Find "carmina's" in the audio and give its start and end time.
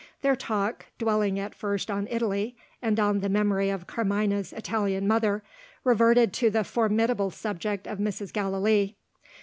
3.85-4.51